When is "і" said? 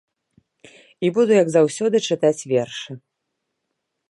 1.07-1.11